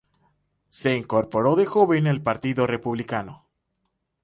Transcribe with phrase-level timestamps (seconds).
[0.69, 3.45] Se incorporó de joven al Partido Republicano.